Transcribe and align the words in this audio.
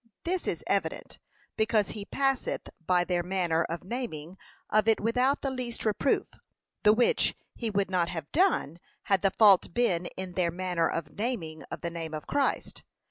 This 0.23 0.47
is 0.47 0.63
evident, 0.65 1.19
because 1.55 1.89
he 1.89 2.05
passeth 2.05 2.67
by 2.83 3.03
their 3.03 3.21
manner 3.21 3.63
of 3.65 3.83
naming 3.83 4.35
of 4.67 4.87
it 4.87 4.99
without 4.99 5.41
the 5.41 5.51
least 5.51 5.85
reproof, 5.85 6.25
the 6.81 6.91
which 6.91 7.35
he 7.53 7.69
would 7.69 7.91
not 7.91 8.09
have 8.09 8.31
done 8.31 8.79
had 9.03 9.21
the 9.21 9.29
fault 9.29 9.71
been 9.75 10.07
in 10.17 10.31
their 10.33 10.49
manner 10.49 10.89
of 10.89 11.11
naming 11.11 11.61
of 11.69 11.81
the 11.81 11.91
name 11.91 12.15
of 12.15 12.25
Christ. 12.25 12.81